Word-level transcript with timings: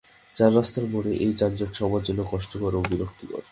চার 0.35 0.51
রাস্তার 0.55 0.85
মোড়ে 0.91 1.11
এই 1.23 1.31
যানজট 1.39 1.71
সবার 1.73 2.01
জন্য 2.07 2.19
কষ্টকর 2.31 2.73
ও 2.75 2.81
বিরক্তিকর। 2.89 3.43